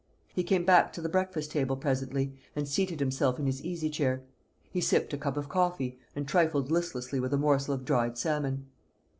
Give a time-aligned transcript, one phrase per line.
[0.33, 4.23] He came back to the breakfast table presently, and seated himself in his easy chair.
[4.71, 8.65] He sipped a cup of coffee, and trifled listlessly with a morsel of dried salmon.